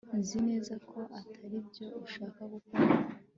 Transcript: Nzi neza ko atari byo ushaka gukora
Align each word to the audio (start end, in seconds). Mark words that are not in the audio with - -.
Nzi 0.19 0.37
neza 0.47 0.73
ko 0.89 0.99
atari 1.19 1.57
byo 1.67 1.87
ushaka 2.05 2.39
gukora 2.53 2.87